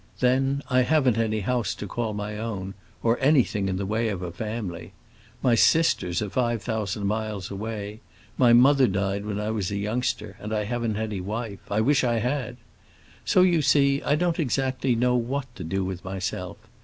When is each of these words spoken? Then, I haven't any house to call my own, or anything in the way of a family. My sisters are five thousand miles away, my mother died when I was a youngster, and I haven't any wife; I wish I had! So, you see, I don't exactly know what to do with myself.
Then, 0.19 0.63
I 0.67 0.81
haven't 0.81 1.19
any 1.19 1.41
house 1.41 1.75
to 1.75 1.85
call 1.85 2.15
my 2.15 2.35
own, 2.35 2.73
or 3.03 3.19
anything 3.21 3.69
in 3.69 3.75
the 3.77 3.85
way 3.85 4.09
of 4.09 4.23
a 4.23 4.31
family. 4.31 4.93
My 5.43 5.53
sisters 5.53 6.23
are 6.23 6.29
five 6.31 6.63
thousand 6.63 7.05
miles 7.05 7.51
away, 7.51 7.99
my 8.35 8.51
mother 8.51 8.87
died 8.87 9.27
when 9.27 9.39
I 9.39 9.51
was 9.51 9.69
a 9.69 9.77
youngster, 9.77 10.37
and 10.39 10.55
I 10.55 10.63
haven't 10.63 10.97
any 10.97 11.21
wife; 11.21 11.59
I 11.71 11.81
wish 11.81 12.03
I 12.03 12.15
had! 12.15 12.57
So, 13.25 13.43
you 13.43 13.61
see, 13.61 14.01
I 14.01 14.15
don't 14.15 14.39
exactly 14.39 14.95
know 14.95 15.15
what 15.15 15.53
to 15.55 15.63
do 15.63 15.85
with 15.85 16.03
myself. 16.03 16.57